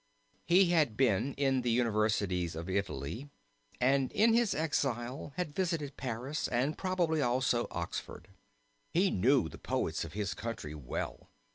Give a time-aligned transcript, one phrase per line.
[0.47, 3.29] He had been in the universities of Italy,
[3.79, 8.29] and in his exile had visited Paris and probably also Oxford.
[8.89, 11.29] He knew the poets of his country well.